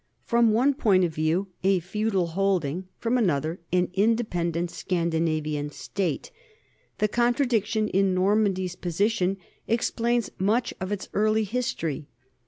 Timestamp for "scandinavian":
4.71-5.69